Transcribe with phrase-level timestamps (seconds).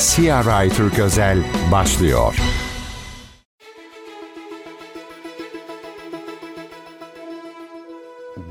[0.00, 1.38] CRI Türk Özel
[1.72, 2.34] başlıyor.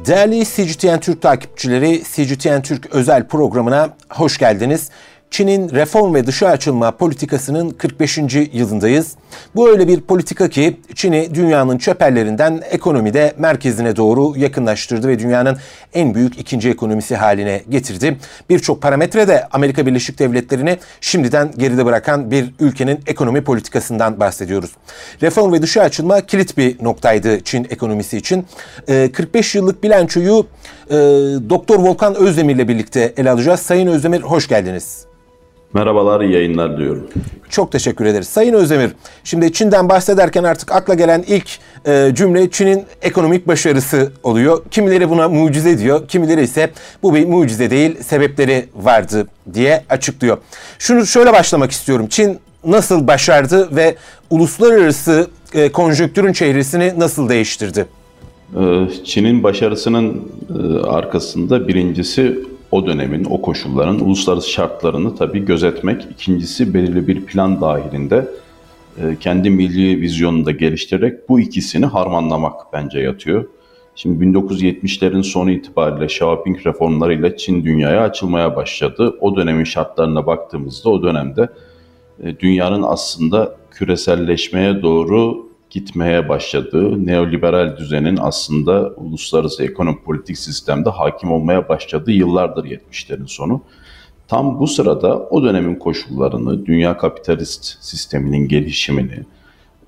[0.05, 4.89] Değerli CGTN Türk takipçileri, CGTN Türk özel programına hoş geldiniz.
[5.31, 8.17] Çin'in reform ve dışa açılma politikasının 45.
[8.53, 9.15] yılındayız.
[9.55, 15.57] Bu öyle bir politika ki Çin'i dünyanın çöperlerinden ekonomide merkezine doğru yakınlaştırdı ve dünyanın
[15.93, 18.17] en büyük ikinci ekonomisi haline getirdi.
[18.49, 24.71] Birçok parametrede Amerika Birleşik Devletleri'ni şimdiden geride bırakan bir ülkenin ekonomi politikasından bahsediyoruz.
[25.21, 28.45] Reform ve dışa açılma kilit bir noktaydı Çin ekonomisi için.
[29.13, 30.47] 45 ee, yıllık bilançoyu
[30.89, 30.95] e,
[31.49, 33.59] Doktor Volkan Özdemir'le birlikte ele alacağız.
[33.59, 35.09] Sayın Özdemir hoş geldiniz.
[35.73, 37.07] Merhabalar, iyi yayınlar diyorum.
[37.49, 38.27] Çok teşekkür ederiz.
[38.27, 38.91] Sayın Özdemir,
[39.23, 44.63] şimdi Çin'den bahsederken artık akla gelen ilk e, cümle Çin'in ekonomik başarısı oluyor.
[44.71, 46.69] Kimileri buna mucize diyor, kimileri ise
[47.03, 50.37] bu bir mucize değil, sebepleri vardı diye açıklıyor.
[50.79, 52.07] Şunu şöyle başlamak istiyorum.
[52.09, 53.95] Çin nasıl başardı ve
[54.29, 57.85] uluslararası e, konjonktürün çehresini nasıl değiştirdi?
[58.55, 62.39] Ee, Çin'in başarısının e, arkasında birincisi
[62.71, 66.07] o dönemin, o koşulların uluslararası şartlarını tabii gözetmek.
[66.11, 68.27] İkincisi belirli bir plan dahilinde
[68.97, 73.45] e, kendi milli vizyonunu da geliştirerek bu ikisini harmanlamak bence yatıyor.
[73.95, 79.17] Şimdi 1970'lerin sonu itibariyle Xiaoping reformlarıyla Çin dünyaya açılmaya başladı.
[79.21, 81.49] O dönemin şartlarına baktığımızda o dönemde
[82.23, 91.31] e, dünyanın aslında küreselleşmeye doğru gitmeye başladığı, neoliberal düzenin aslında uluslararası ekonomi politik sistemde hakim
[91.31, 93.61] olmaya başladığı yıllardır 70'lerin sonu.
[94.27, 99.23] Tam bu sırada o dönemin koşullarını, dünya kapitalist sisteminin gelişimini,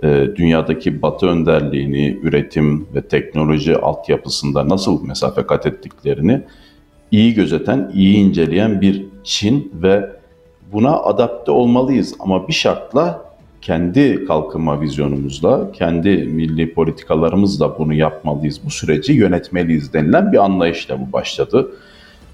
[0.03, 6.41] e, dünyadaki batı önderliğini, üretim ve teknoloji altyapısında nasıl mesafe kat ettiklerini
[7.11, 10.09] iyi gözeten, iyi inceleyen bir Çin ve
[10.71, 13.30] buna adapte olmalıyız ama bir şartla
[13.61, 21.13] kendi kalkınma vizyonumuzla, kendi milli politikalarımızla bunu yapmalıyız, bu süreci yönetmeliyiz denilen bir anlayışla bu
[21.13, 21.71] başladı.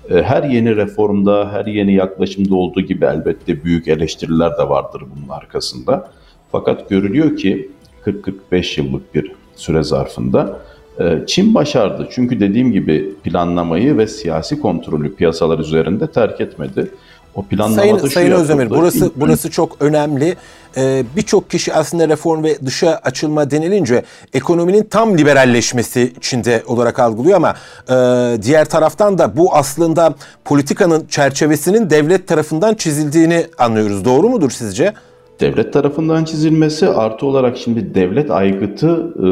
[0.09, 5.29] E, her yeni reformda, her yeni yaklaşımda olduğu gibi elbette büyük eleştiriler de vardır bunun
[5.29, 6.11] arkasında.
[6.51, 7.71] Fakat görülüyor ki
[8.05, 10.59] 40-45 yıllık bir süre zarfında
[10.99, 12.07] e, Çin başardı.
[12.11, 16.91] Çünkü dediğim gibi planlamayı ve siyasi kontrolü piyasalar üzerinde terk etmedi.
[17.35, 20.35] O planlamada Sayın, Sayın Özdemir burası burası çok önemli.
[20.77, 27.35] Ee, Birçok kişi aslında reform ve dışa açılma denilince ekonominin tam liberalleşmesi içinde olarak algılıyor
[27.35, 27.55] ama
[27.89, 27.93] e,
[28.41, 34.05] diğer taraftan da bu aslında politikanın çerçevesinin devlet tarafından çizildiğini anlıyoruz.
[34.05, 34.93] Doğru mudur sizce?
[35.39, 39.27] Devlet tarafından çizilmesi artı olarak şimdi devlet aygıtı e,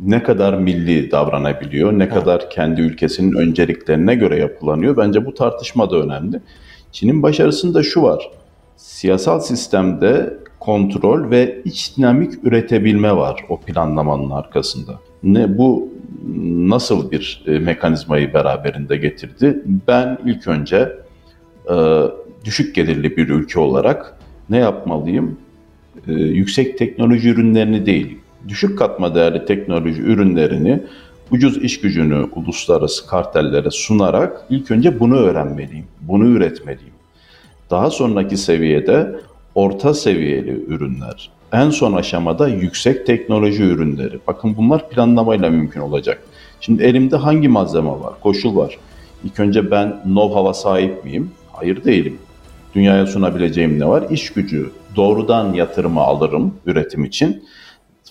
[0.00, 4.96] ne kadar milli davranabiliyor, ne kadar kendi ülkesinin önceliklerine göre yapılanıyor.
[4.96, 6.40] Bence bu tartışma da önemli.
[6.92, 8.30] Çin'in başarısında şu var.
[8.76, 15.00] Siyasal sistemde kontrol ve iç dinamik üretebilme var o planlamanın arkasında.
[15.22, 15.88] Ne bu
[16.46, 19.62] nasıl bir e, mekanizmayı beraberinde getirdi?
[19.88, 20.92] Ben ilk önce
[21.70, 22.02] e,
[22.44, 24.18] düşük gelirli bir ülke olarak
[24.50, 25.38] ne yapmalıyım?
[26.08, 30.82] E, yüksek teknoloji ürünlerini değil, düşük katma değerli teknoloji ürünlerini
[31.30, 36.94] ucuz iş gücünü uluslararası kartellere sunarak ilk önce bunu öğrenmeliyim, bunu üretmeliyim.
[37.70, 39.16] Daha sonraki seviyede
[39.56, 44.18] orta seviyeli ürünler, en son aşamada yüksek teknoloji ürünleri.
[44.26, 46.22] Bakın bunlar planlamayla mümkün olacak.
[46.60, 48.78] Şimdi elimde hangi malzeme var, koşul var?
[49.24, 51.30] İlk önce ben know-how'a sahip miyim?
[51.52, 52.18] Hayır değilim.
[52.74, 54.04] Dünyaya sunabileceğim ne var?
[54.10, 54.70] İş gücü.
[54.96, 57.44] Doğrudan yatırımı alırım üretim için.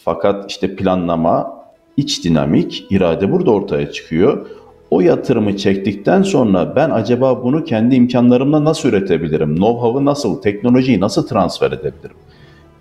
[0.04, 1.64] Fakat işte planlama,
[1.98, 4.48] iç dinamik, irade burada ortaya çıkıyor.
[4.92, 9.56] O yatırımı çektikten sonra ben acaba bunu kendi imkanlarımla nasıl üretebilirim?
[9.56, 12.18] Know-how'ı nasıl, teknolojiyi nasıl transfer edebilirim?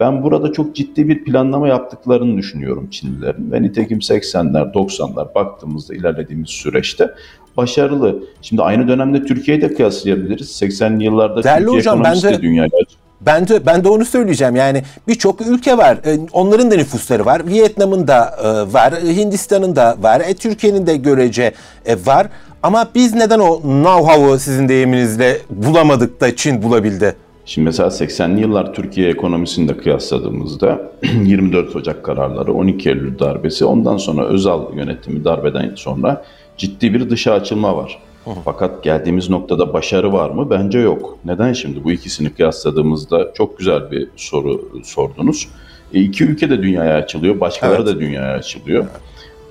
[0.01, 6.49] Ben burada çok ciddi bir planlama yaptıklarını düşünüyorum Çinlilerin ve nitekim 80'ler, 90'lar baktığımızda ilerlediğimiz
[6.49, 7.11] süreçte
[7.57, 8.23] başarılı.
[8.43, 10.63] Şimdi aynı dönemde Türkiye'yi de kıyaslayabiliriz.
[10.63, 12.39] 80'li yıllarda Değerli Türkiye hocam, ekonomisi bence...
[12.39, 12.79] de dünyayla
[13.27, 14.57] ben de, ben de onu söyleyeceğim.
[14.57, 15.97] Yani birçok ülke var.
[16.07, 17.47] E, onların da nüfusları var.
[17.47, 18.95] Vietnam'ın da e, var.
[18.95, 20.21] Hindistan'ın da var.
[20.21, 21.53] E, Türkiye'nin de görece
[21.87, 22.27] e, var.
[22.63, 27.17] Ama biz neden o know-how'u sizin deyiminizle bulamadık da Çin bulabildi?
[27.47, 30.93] Şimdi mesela 80'li yıllar Türkiye ekonomisini de kıyasladığımızda
[31.25, 36.25] 24 Ocak kararları, 12 Eylül darbesi, ondan sonra Özal yönetimi darbeden sonra
[36.57, 37.99] ciddi bir dışa açılma var.
[38.45, 40.51] Fakat geldiğimiz noktada başarı var mı?
[40.51, 41.19] Bence yok.
[41.25, 41.85] Neden şimdi?
[41.85, 45.49] Bu ikisini kıyasladığımızda çok güzel bir soru sordunuz.
[45.95, 47.95] E, iki ülke de dünyaya açılıyor, başkaları evet.
[47.95, 48.87] da dünyaya açılıyor.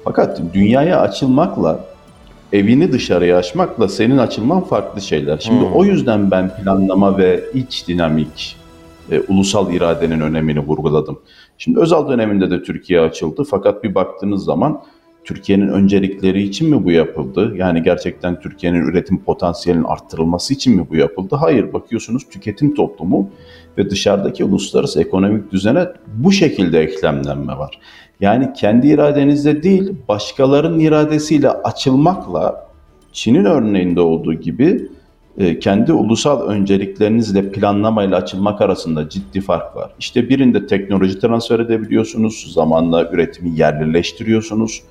[0.04, 1.80] Fakat dünyaya açılmakla
[2.54, 5.38] evini dışarıya açmakla senin açılman farklı şeyler.
[5.38, 5.74] Şimdi hmm.
[5.74, 8.58] o yüzden ben planlama ve iç dinamik
[9.12, 11.20] e, ulusal iradenin önemini vurguladım.
[11.58, 14.84] Şimdi Özal döneminde de Türkiye açıldı fakat bir baktığınız zaman
[15.26, 17.54] Türkiye'nin öncelikleri için mi bu yapıldı?
[17.56, 21.36] Yani gerçekten Türkiye'nin üretim potansiyelinin arttırılması için mi bu yapıldı?
[21.36, 23.30] Hayır, bakıyorsunuz tüketim toplumu
[23.78, 27.80] ve dışarıdaki uluslararası ekonomik düzene bu şekilde eklemlenme var.
[28.20, 32.68] Yani kendi iradenizle değil, başkalarının iradesiyle açılmakla
[33.14, 34.90] Çin'in örneğinde olduğu gibi
[35.38, 39.92] e, kendi ulusal önceliklerinizle planlamayla açılmak arasında ciddi fark var.
[40.00, 44.82] İşte birinde teknoloji transfer edebiliyorsunuz, zamanla üretimi yerlileştiriyorsunuz.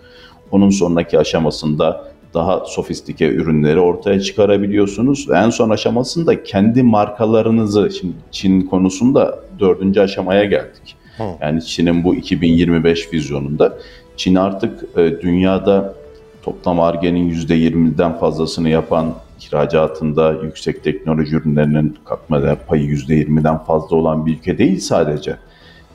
[0.52, 5.28] Onun sonraki aşamasında daha sofistike ürünleri ortaya çıkarabiliyorsunuz.
[5.31, 10.96] Ve en son aşamasında kendi markalarınızı, şimdi Çin konusunda dördüncü aşamaya geldik.
[11.40, 13.78] Yani Çin'in bu 2025 vizyonunda
[14.16, 15.94] Çin artık e, dünyada
[16.43, 24.26] toplam argenin %20'den fazlasını yapan ihracatında yüksek teknoloji ürünlerinin katma değer payı %20'den fazla olan
[24.26, 25.37] bir ülke değil sadece.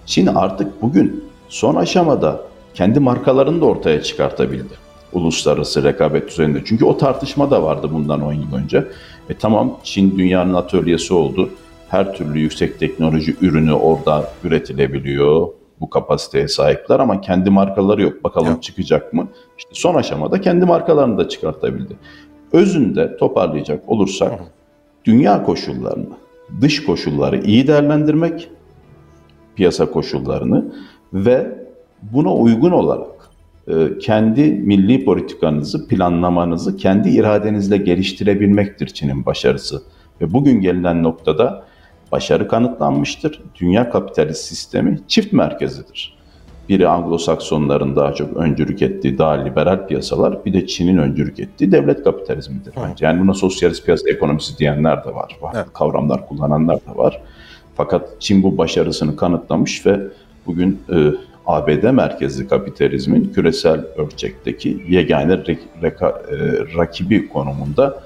[0.06, 2.42] Çin artık bugün son aşamada
[2.77, 4.74] kendi markalarını da ortaya çıkartabildi.
[5.13, 6.62] Uluslararası rekabet düzeninde.
[6.65, 8.88] Çünkü o tartışma da vardı bundan 10 yıl önce.
[9.29, 11.50] E tamam Çin dünyanın atölyesi oldu.
[11.89, 15.47] Her türlü yüksek teknoloji ürünü orada üretilebiliyor.
[15.79, 18.24] Bu kapasiteye sahipler ama kendi markaları yok.
[18.24, 18.63] Bakalım yok.
[18.63, 19.27] çıkacak mı?
[19.57, 21.95] İşte son aşamada kendi markalarını da çıkartabildi.
[22.53, 24.39] Özünde toparlayacak olursak
[25.06, 26.15] dünya koşullarını,
[26.62, 28.50] dış koşulları iyi değerlendirmek,
[29.56, 30.74] piyasa koşullarını
[31.13, 31.67] ve
[32.02, 33.30] buna uygun olarak
[33.68, 39.82] e, kendi milli politikanızı, planlamanızı kendi iradenizle geliştirebilmektir Çin'in başarısı.
[40.22, 41.64] Ve bugün gelinen noktada
[42.12, 43.42] başarı kanıtlanmıştır.
[43.62, 46.18] Dünya kapitalist sistemi çift merkezidir.
[46.70, 52.04] Biri Anglo-Saksonların daha çok öncülük ettiği daha liberal piyasalar, bir de Çin'in öncülük ettiği devlet
[52.04, 53.06] kapitalizmidir bence.
[53.06, 55.66] Yani buna sosyalist piyasa ekonomisi diyenler de var, evet.
[55.74, 57.22] kavramlar kullananlar da var.
[57.76, 60.00] Fakat Çin bu başarısını kanıtlamış ve
[60.46, 61.12] bugün e,
[61.48, 65.38] ABD merkezli kapitalizmin küresel ölçekteki yegane
[65.84, 66.36] reka, e,
[66.78, 68.04] rakibi konumunda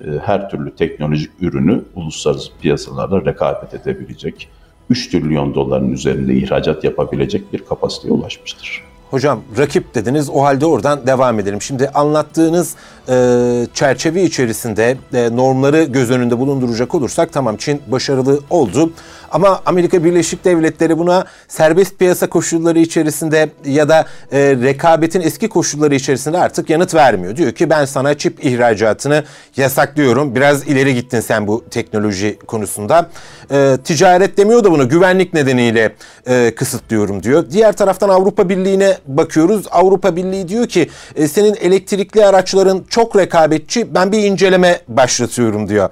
[0.00, 4.48] e, her türlü teknolojik ürünü uluslararası piyasalarda rekabet edebilecek,
[4.90, 8.82] 3 trilyon doların üzerinde ihracat yapabilecek bir kapasiteye ulaşmıştır.
[9.10, 11.62] Hocam rakip dediniz o halde oradan devam edelim.
[11.62, 12.76] Şimdi anlattığınız
[13.08, 18.90] e, çerçeve içerisinde e, normları göz önünde bulunduracak olursak tamam Çin başarılı oldu.
[19.30, 25.94] Ama Amerika Birleşik Devletleri buna serbest piyasa koşulları içerisinde ya da e, rekabetin eski koşulları
[25.94, 27.36] içerisinde artık yanıt vermiyor.
[27.36, 29.24] Diyor ki ben sana çip ihracatını
[29.56, 30.34] yasaklıyorum.
[30.34, 33.10] Biraz ileri gittin sen bu teknoloji konusunda.
[33.50, 35.94] E, ticaret demiyor da bunu güvenlik nedeniyle
[36.26, 37.50] e, kısıtlıyorum diyor.
[37.50, 39.66] Diğer taraftan Avrupa Birliği'ne bakıyoruz.
[39.70, 45.90] Avrupa Birliği diyor ki e, senin elektrikli araçların çok rekabetçi ben bir inceleme başlatıyorum diyor.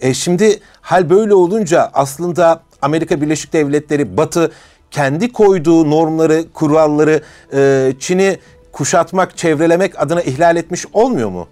[0.00, 4.50] E, şimdi hal böyle olunca aslında Amerika Birleşik Devletleri Batı
[4.90, 7.20] kendi koyduğu normları, kuralları
[7.54, 8.38] e, Çin'i
[8.72, 11.46] kuşatmak, çevrelemek adına ihlal etmiş olmuyor mu?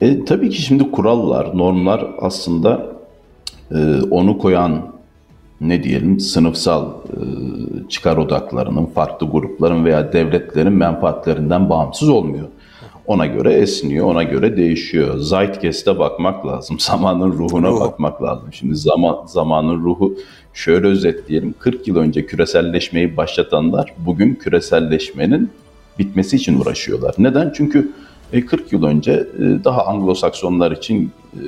[0.00, 2.86] E, tabii ki şimdi kurallar, normlar aslında
[3.70, 4.92] e, onu koyan
[5.60, 7.18] ne diyelim sınıfsal e,
[7.88, 12.48] çıkar odaklarının, farklı grupların veya devletlerin menfaatlerinden bağımsız olmuyor.
[13.06, 15.18] Ona göre esniyor, ona göre değişiyor.
[15.18, 17.80] Zeitgeist'e bakmak lazım, zamanın ruhuna Ruh.
[17.80, 18.52] bakmak lazım.
[18.52, 20.14] Şimdi zaman zamanın ruhu
[20.54, 21.54] şöyle özetleyelim.
[21.58, 25.50] 40 yıl önce küreselleşmeyi başlatanlar bugün küreselleşmenin
[25.98, 27.14] bitmesi için uğraşıyorlar.
[27.18, 27.52] Neden?
[27.56, 27.92] Çünkü
[28.46, 31.44] 40 e, yıl önce e, daha Anglo-Saksonlar için e,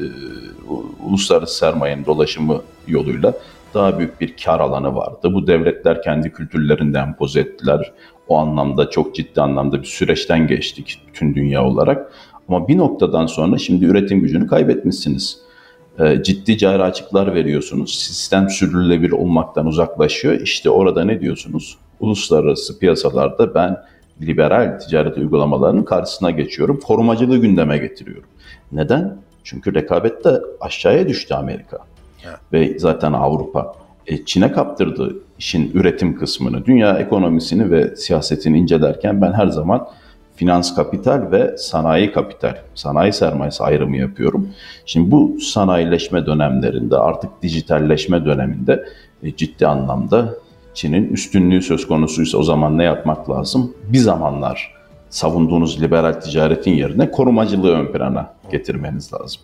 [1.06, 3.34] uluslararası sermayenin dolaşımı yoluyla
[3.74, 5.34] daha büyük bir kar alanı vardı.
[5.34, 7.92] Bu devletler kendi kültürlerinden empoze ettiler.
[8.28, 12.12] O anlamda çok ciddi anlamda bir süreçten geçtik bütün dünya olarak.
[12.48, 15.38] Ama bir noktadan sonra şimdi üretim gücünü kaybetmişsiniz.
[15.98, 17.94] E, ciddi cari açıklar veriyorsunuz.
[17.94, 20.40] Sistem sürdürülebilir olmaktan uzaklaşıyor.
[20.40, 21.78] İşte orada ne diyorsunuz?
[22.00, 23.76] Uluslararası piyasalarda ben
[24.22, 26.80] liberal ticaret uygulamalarının karşısına geçiyorum.
[26.80, 28.28] Korumacılığı gündeme getiriyorum.
[28.72, 29.16] Neden?
[29.44, 31.78] Çünkü rekabette aşağıya düştü Amerika.
[32.24, 32.38] Evet.
[32.52, 33.74] Ve zaten Avrupa.
[34.06, 36.66] E, Çin'e kaptırdı işin üretim kısmını.
[36.66, 39.88] Dünya ekonomisini ve siyasetini incelerken ben her zaman
[40.36, 44.48] finans kapital ve sanayi kapital, sanayi sermayesi ayrımı yapıyorum.
[44.86, 48.84] Şimdi bu sanayileşme dönemlerinde artık dijitalleşme döneminde
[49.22, 50.34] e, ciddi anlamda
[50.74, 53.74] Çin'in üstünlüğü söz konusuysa o zaman ne yapmak lazım?
[53.92, 54.74] Bir zamanlar
[55.10, 59.42] savunduğunuz liberal ticaretin yerine korumacılığı ön plana getirmeniz lazım.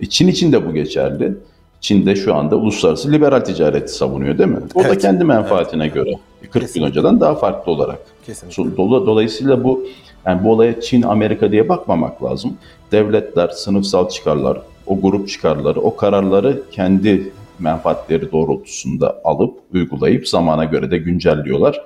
[0.00, 1.34] E Çin için de bu geçerli.
[1.80, 4.58] Çin de şu anda uluslararası liberal ticareti savunuyor değil mi?
[4.74, 4.90] O evet.
[4.90, 5.94] da kendi menfaatine evet.
[5.94, 6.10] göre
[6.40, 6.80] 40 Kesinlikle.
[6.80, 7.98] gün önceden daha farklı olarak.
[8.26, 8.76] Kesinlikle.
[8.78, 9.86] Dolayısıyla bu
[10.26, 12.56] yani bu olaya Çin, Amerika diye bakmamak lazım.
[12.92, 20.90] Devletler, sınıfsal çıkarlar, o grup çıkarları, o kararları kendi menfaatleri doğrultusunda alıp uygulayıp zamana göre
[20.90, 21.80] de güncelliyorlar.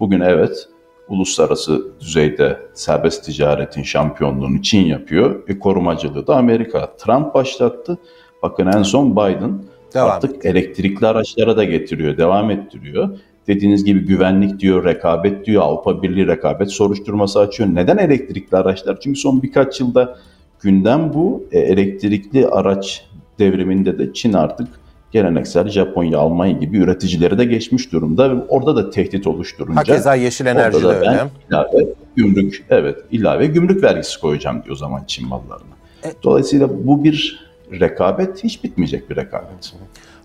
[0.00, 0.68] Bugün evet
[1.08, 5.48] uluslararası düzeyde serbest ticaretin şampiyonluğunu Çin yapıyor.
[5.48, 6.96] E, korumacılığı da Amerika.
[6.98, 7.98] Trump başlattı.
[8.42, 9.62] Bakın en son Biden
[9.94, 10.46] Devam artık et.
[10.46, 13.08] elektrikli araçlara da getiriyor, devam ettiriyor.
[13.46, 17.68] Dediğiniz gibi güvenlik diyor, rekabet diyor, Avrupa Birliği rekabet soruşturması açıyor.
[17.72, 19.00] Neden elektrikli araçlar?
[19.00, 20.16] Çünkü son birkaç yılda
[20.60, 21.44] gündem bu.
[21.52, 23.06] E, elektrikli araç
[23.38, 24.68] devriminde de Çin artık
[25.12, 28.46] geleneksel Japonya, Almanya gibi üreticileri de geçmiş durumda.
[28.48, 29.80] Orada da tehdit oluşturunca.
[29.80, 31.20] Hakeza yeşil enerji de öyle.
[31.50, 35.74] ilave gümrük, evet ilave gümrük vergisi koyacağım diyor o zaman Çin mallarına.
[36.04, 39.74] E, Dolayısıyla bu bir rekabet hiç bitmeyecek bir rekabet.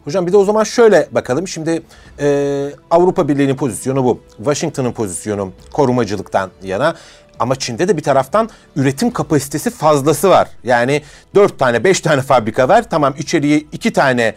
[0.03, 1.47] Hocam bir de o zaman şöyle bakalım.
[1.47, 1.81] Şimdi
[2.19, 4.19] e, Avrupa Birliği'nin pozisyonu bu.
[4.37, 6.95] Washington'ın pozisyonu korumacılıktan yana.
[7.39, 10.47] Ama Çin'de de bir taraftan üretim kapasitesi fazlası var.
[10.63, 11.01] Yani
[11.35, 12.89] 4 tane 5 tane fabrika var.
[12.89, 14.35] Tamam içeriye 2 tane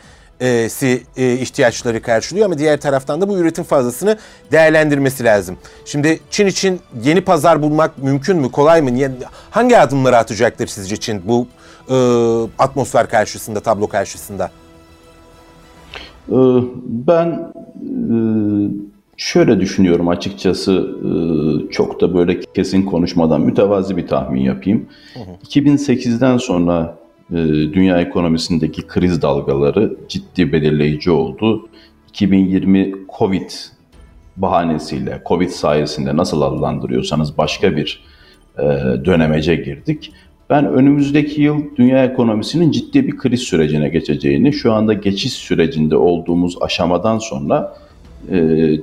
[0.68, 4.16] si, e, ihtiyaçları karşılıyor ama diğer taraftan da bu üretim fazlasını
[4.52, 5.56] değerlendirmesi lazım.
[5.84, 8.94] Şimdi Çin için yeni pazar bulmak mümkün mü, kolay mı?
[8.94, 9.10] Niye,
[9.50, 11.46] hangi adımları atacaktır sizce Çin bu
[11.90, 11.96] e,
[12.58, 14.50] atmosfer karşısında, tablo karşısında?
[16.28, 16.34] Ee,
[16.84, 18.16] ben e,
[19.16, 21.10] şöyle düşünüyorum açıkçası e,
[21.70, 24.86] çok da böyle kesin konuşmadan mütevazi bir tahmin yapayım.
[25.14, 25.24] Hı hı.
[25.44, 27.07] 2008'den sonra e,
[27.72, 31.68] dünya ekonomisindeki kriz dalgaları ciddi belirleyici oldu.
[32.08, 33.50] 2020 Covid
[34.36, 38.04] bahanesiyle, Covid sayesinde nasıl adlandırıyorsanız başka bir
[39.04, 40.12] dönemece girdik.
[40.50, 46.56] Ben önümüzdeki yıl dünya ekonomisinin ciddi bir kriz sürecine geçeceğini, şu anda geçiş sürecinde olduğumuz
[46.62, 47.74] aşamadan sonra
[48.30, 48.36] e,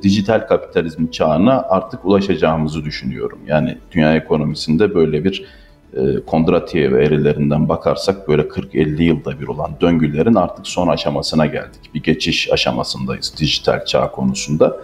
[0.04, 3.40] dijital kapitalizm çağına artık ulaşacağımızı düşünüyorum.
[3.48, 5.46] Yani dünya ekonomisinde böyle bir
[5.96, 11.92] e, Kondratyev erilerinden bakarsak böyle 40-50 yılda bir olan döngülerin artık son aşamasına geldik.
[11.94, 14.78] Bir geçiş aşamasındayız dijital çağ konusunda.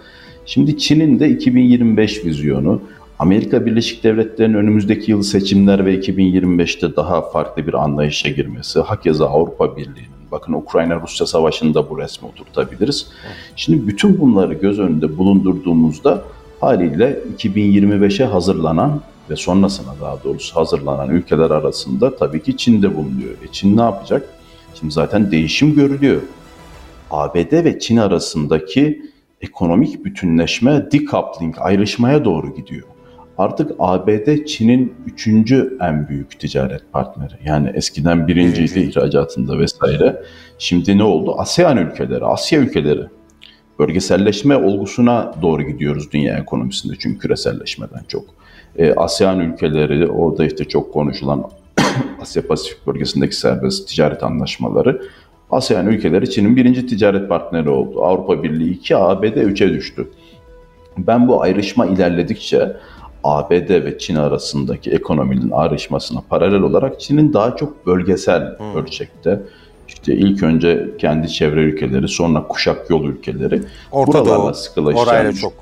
[0.46, 2.82] Şimdi Çin'in de 2025 vizyonu,
[3.18, 9.76] Amerika Birleşik Devletleri'nin önümüzdeki yıl seçimler ve 2025'te daha farklı bir anlayışa girmesi, hakeza Avrupa
[9.76, 13.06] Birliği'nin, bakın Ukrayna-Rusya savaşında bu resmi oturtabiliriz.
[13.56, 16.22] Şimdi bütün bunları göz önünde bulundurduğumuzda
[16.60, 19.00] haliyle 2025'e hazırlanan
[19.32, 23.30] ve sonrasına daha doğrusu hazırlanan ülkeler arasında tabii ki Çin de bulunuyor.
[23.30, 24.28] E Çin ne yapacak?
[24.74, 26.22] Şimdi zaten değişim görülüyor.
[27.10, 29.02] ABD ve Çin arasındaki
[29.40, 32.86] ekonomik bütünleşme, decoupling, ayrışmaya doğru gidiyor
[33.38, 37.34] artık ABD Çin'in üçüncü en büyük ticaret partneri.
[37.44, 40.22] Yani eskiden birinciydi ihracatında vesaire.
[40.58, 41.34] Şimdi ne oldu?
[41.38, 43.02] ASEAN ülkeleri, Asya ülkeleri.
[43.78, 48.24] Bölgeselleşme olgusuna doğru gidiyoruz dünya ekonomisinde çünkü küreselleşmeden çok.
[48.78, 51.44] Ee, ASEAN ülkeleri, orada işte çok konuşulan
[52.20, 55.02] Asya Pasifik bölgesindeki serbest ticaret anlaşmaları.
[55.50, 58.04] ASEAN ülkeleri Çin'in birinci ticaret partneri oldu.
[58.04, 60.08] Avrupa Birliği 2, ABD 3'e düştü.
[60.98, 62.76] Ben bu ayrışma ilerledikçe
[63.24, 68.76] ABD ve Çin arasındaki ekonominin ayrışmasına paralel olarak Çin'in daha çok bölgesel hmm.
[68.76, 69.40] ölçekte
[69.88, 73.62] işte ilk önce kendi çevre ülkeleri sonra kuşak yol ülkeleri
[73.92, 75.52] Orta buralarla Doğu, sıkılaşacağını çok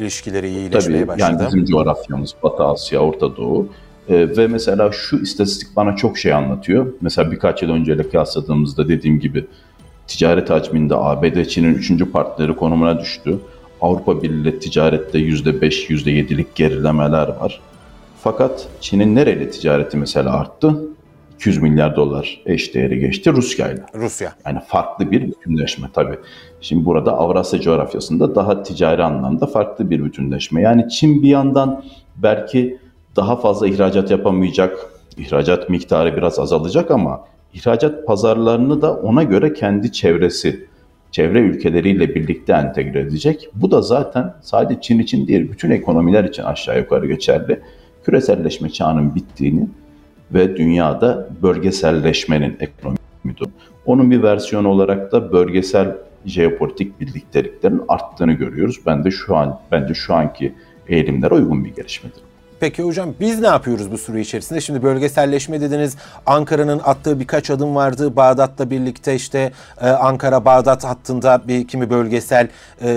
[0.00, 1.32] ilişkileri iyileşmeye Tabii, başladı.
[1.42, 3.68] Yani bizim coğrafyamız Batı Asya, Orta Doğu
[4.08, 6.86] ee, ve mesela şu istatistik bana çok şey anlatıyor.
[7.00, 9.46] Mesela birkaç yıl önceyle kıyasladığımızda dediğim gibi
[10.06, 13.38] ticaret hacminde ABD Çin'in üçüncü partneri konumuna düştü.
[13.80, 17.60] Avrupa Birliği ticarette %5, %7'lik gerilemeler var.
[18.22, 20.76] Fakat Çin'in nereyle ticareti mesela arttı?
[21.40, 23.82] 200 milyar dolar eş değeri geçti Rusya ile.
[23.94, 24.32] Rusya.
[24.46, 26.18] Yani farklı bir bütünleşme tabii.
[26.60, 30.62] Şimdi burada Avrasya coğrafyasında daha ticari anlamda farklı bir bütünleşme.
[30.62, 31.84] Yani Çin bir yandan
[32.16, 32.78] belki
[33.16, 34.78] daha fazla ihracat yapamayacak,
[35.16, 40.66] ihracat miktarı biraz azalacak ama ihracat pazarlarını da ona göre kendi çevresi
[41.10, 43.48] çevre ülkeleriyle birlikte entegre edecek.
[43.54, 47.60] Bu da zaten sadece Çin için değil, bütün ekonomiler için aşağı yukarı geçerli.
[48.04, 49.68] Küreselleşme çağının bittiğini
[50.34, 53.00] ve dünyada bölgeselleşmenin ekonomi
[53.86, 55.96] onun bir versiyonu olarak da bölgesel
[56.26, 58.80] jeopolitik birlikteliklerin arttığını görüyoruz.
[58.86, 60.54] Ben de şu an bence şu anki
[60.88, 62.20] eğilimlere uygun bir gelişmedir.
[62.60, 64.60] Peki hocam biz ne yapıyoruz bu süre içerisinde?
[64.60, 65.96] Şimdi bölgeselleşme dediniz.
[66.26, 68.16] Ankara'nın attığı birkaç adım vardı.
[68.16, 72.48] Bağdat'la birlikte işte e, Ankara-Bağdat hattında bir kimi bölgesel
[72.82, 72.88] e,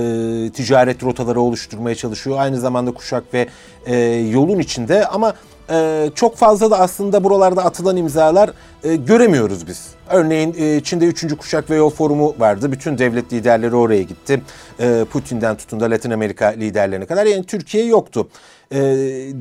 [0.54, 2.38] ticaret rotaları oluşturmaya çalışıyor.
[2.40, 3.48] Aynı zamanda kuşak ve
[3.86, 3.96] e,
[4.32, 5.34] yolun içinde ama
[5.70, 8.52] e, çok fazla da aslında buralarda atılan imzalar
[8.84, 9.88] e, göremiyoruz biz.
[10.10, 11.38] Örneğin e, Çin'de 3.
[11.38, 12.72] Kuşak ve Yol Forumu vardı.
[12.72, 14.42] Bütün devlet liderleri oraya gitti.
[14.80, 17.26] E, Putin'den tutun da Latin Amerika liderlerine kadar.
[17.26, 18.28] Yani Türkiye yoktu
[18.72, 18.80] e,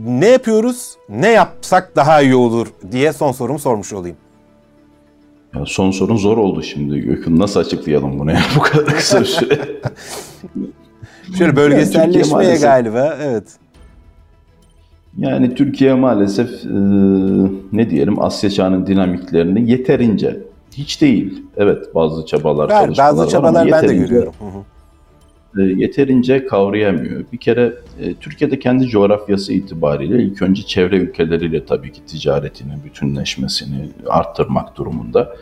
[0.06, 4.16] ne yapıyoruz, ne yapsak daha iyi olur diye son sorumu sormuş olayım.
[5.54, 7.00] Ya son sorun zor oldu şimdi.
[7.00, 9.60] Gökhan nasıl açıklayalım bunu ya bu kadar kısa süre?
[11.38, 13.44] Şöyle bölgeselleşmeye yani galiba evet.
[15.18, 16.68] Yani Türkiye maalesef e,
[17.72, 20.40] ne diyelim Asya çağının dinamiklerini yeterince
[20.74, 21.42] hiç değil.
[21.56, 24.32] Evet bazı çabalar var, çalışmalar bazı çabalar ben de görüyorum.
[24.38, 24.62] Hı hı.
[25.58, 27.24] E, yeterince kavrayamıyor.
[27.32, 33.88] Bir kere e, Türkiye'de kendi coğrafyası itibariyle ilk önce çevre ülkeleriyle tabii ki ticaretini, bütünleşmesini
[34.06, 35.36] arttırmak durumunda.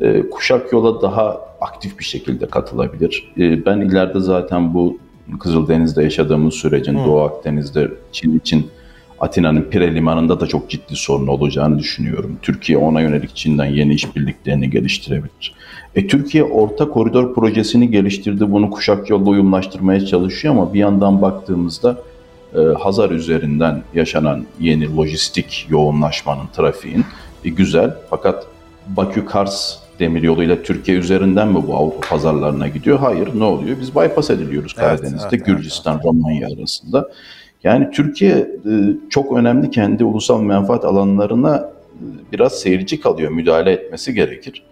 [0.00, 3.32] E, kuşak yola daha aktif bir şekilde katılabilir.
[3.36, 4.98] Ben ileride zaten bu
[5.40, 7.04] Kızıldeniz'de yaşadığımız sürecin hmm.
[7.04, 8.66] Doğu Akdeniz'de Çin için
[9.20, 12.38] Atina'nın Pire Limanı'nda da çok ciddi sorun olacağını düşünüyorum.
[12.42, 15.54] Türkiye ona yönelik Çin'den yeni işbirliklerini geliştirebilir.
[15.94, 18.52] E, Türkiye orta koridor projesini geliştirdi.
[18.52, 21.98] Bunu kuşak yolla uyumlaştırmaya çalışıyor ama bir yandan baktığımızda
[22.54, 27.04] e, Hazar üzerinden yaşanan yeni lojistik yoğunlaşmanın, trafiğin
[27.44, 27.94] e, güzel.
[28.10, 28.46] Fakat
[28.86, 32.98] Bakü-Kars demiryoluyla Türkiye üzerinden mi bu Avrupa pazarlarına gidiyor?
[32.98, 33.28] Hayır.
[33.34, 33.76] Ne oluyor?
[33.80, 36.04] Biz bypass ediliyoruz Karadeniz'de, evet, Gürcistan, evet.
[36.04, 37.08] Romanya arasında.
[37.64, 38.72] Yani Türkiye e,
[39.10, 44.62] çok önemli kendi ulusal menfaat alanlarına e, biraz seyirci kalıyor, müdahale etmesi gerekir.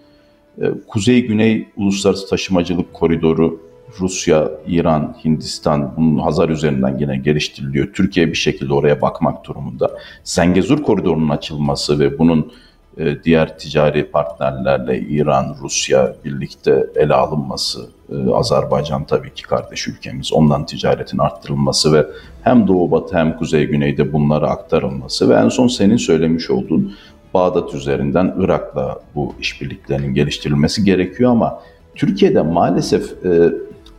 [0.58, 3.60] E, Kuzey-Güney uluslararası taşımacılık koridoru
[4.00, 7.92] Rusya, İran, Hindistan bunun Hazar üzerinden yine geliştiriliyor.
[7.92, 9.90] Türkiye bir şekilde oraya bakmak durumunda.
[10.24, 12.52] Zengezur koridorunun açılması ve bunun
[12.98, 20.32] e, diğer ticari partnerlerle İran, Rusya birlikte ele alınması, e, Azerbaycan tabii ki kardeş ülkemiz,
[20.32, 22.06] ondan ticaretin arttırılması ve
[22.42, 26.94] hem Doğu Batı hem Kuzey Güney'de bunlara aktarılması ve en son senin söylemiş olduğun
[27.34, 31.62] Bağdat üzerinden Irak'la bu işbirliklerinin geliştirilmesi gerekiyor ama
[31.94, 33.52] Türkiye'de maalesef e,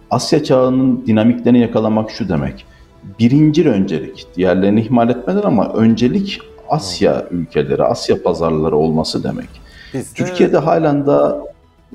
[0.10, 2.66] Asya çağının dinamiklerini yakalamak şu demek.
[3.20, 9.50] Birinci öncelik, diğerlerini ihmal etmeden ama öncelik Asya ülkeleri, Asya pazarları olması demek.
[9.94, 10.14] Biz de...
[10.14, 11.38] Türkiye'de halen da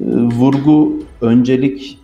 [0.00, 1.98] e, vurgu, öncelik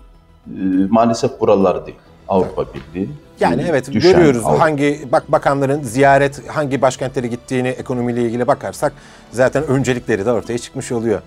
[0.47, 0.53] e,
[0.91, 1.99] maalesef buralar değil.
[2.29, 3.09] Avrupa Birliği.
[3.41, 4.65] Yani evet düşen, görüyoruz Avrupa.
[4.65, 8.93] hangi bak bakanların ziyaret hangi başkentlere gittiğini ekonomiyle ilgili bakarsak
[9.31, 11.21] zaten öncelikleri de ortaya çıkmış oluyor.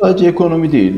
[0.00, 0.94] Sadece ekonomi değil,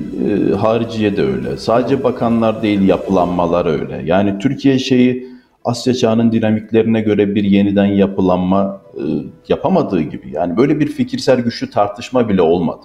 [0.52, 1.56] e, hariciye de öyle.
[1.56, 4.02] Sadece bakanlar değil, yapılanmalar öyle.
[4.04, 5.34] Yani Türkiye şeyi
[5.64, 9.02] Asya çağının dinamiklerine göre bir yeniden yapılanma e,
[9.48, 10.30] yapamadığı gibi.
[10.32, 12.82] Yani böyle bir fikirsel güçlü tartışma bile olmadı.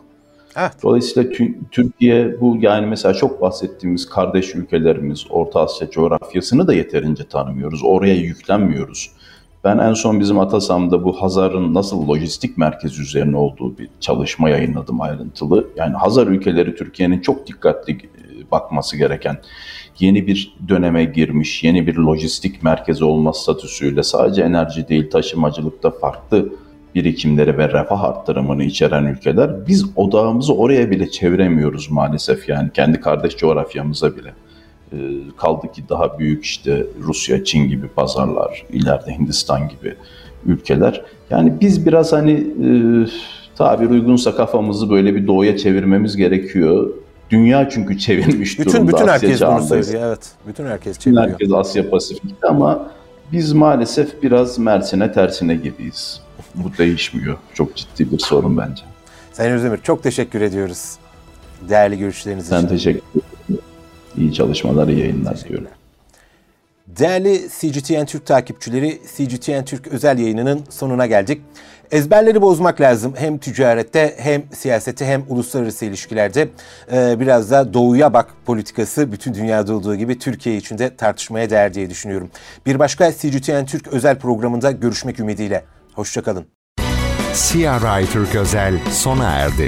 [0.57, 0.71] Evet.
[0.83, 1.31] Dolayısıyla
[1.71, 7.81] Türkiye bu yani mesela çok bahsettiğimiz kardeş ülkelerimiz Orta Asya coğrafyasını da yeterince tanımıyoruz.
[7.83, 9.11] Oraya yüklenmiyoruz.
[9.63, 15.01] Ben en son bizim Atasam'da bu Hazar'ın nasıl lojistik merkez üzerine olduğu bir çalışma yayınladım
[15.01, 15.67] ayrıntılı.
[15.75, 19.37] Yani Hazar ülkeleri Türkiye'nin çok dikkatli e, bakması gereken
[20.01, 26.49] yeni bir döneme girmiş, yeni bir lojistik merkezi olma statüsüyle sadece enerji değil taşımacılıkta farklı
[26.95, 33.37] birikimleri ve refah arttırımını içeren ülkeler biz odağımızı oraya bile çeviremiyoruz maalesef yani kendi kardeş
[33.37, 34.33] coğrafyamıza bile.
[34.93, 34.97] Ee,
[35.37, 39.95] kaldı ki daha büyük işte Rusya, Çin gibi pazarlar, ileride Hindistan gibi
[40.45, 41.01] ülkeler.
[41.29, 42.69] Yani biz biraz hani e,
[43.55, 46.89] tabir uygunsa kafamızı böyle bir doğuya çevirmemiz gerekiyor.
[47.29, 48.91] Dünya çünkü çevirmiş bütün, durumda.
[48.91, 50.31] Bütün herkes bunu söylüyor evet.
[50.47, 51.23] Bütün herkes çeviriyor.
[51.23, 52.91] Bütün herkes Asya Pasifik'te ama
[53.31, 56.21] biz maalesef biraz Mersin'e tersine gibiyiz.
[56.55, 57.37] Bu değişmiyor.
[57.53, 58.83] Çok ciddi bir sorun bence.
[59.33, 60.95] Sayın Özdemir çok teşekkür ediyoruz.
[61.69, 62.69] Değerli görüşleriniz ben için.
[62.69, 63.61] Ben teşekkür ederim.
[64.17, 65.67] İyi çalışmalar, iyi yayınlar diyorum.
[66.87, 71.41] Değerli CGTN Türk takipçileri, CGTN Türk özel yayınının sonuna geldik.
[71.91, 76.49] Ezberleri bozmak lazım hem ticarette hem siyasette hem uluslararası ilişkilerde.
[76.91, 81.73] Ee, biraz da doğuya bak politikası bütün dünyada olduğu gibi Türkiye için de tartışmaya değer
[81.73, 82.29] diye düşünüyorum.
[82.65, 85.63] Bir başka CGTN Türk özel programında görüşmek ümidiyle.
[85.93, 86.45] Hoşçakalın.
[87.33, 89.67] CRI Türk Özel sona erdi.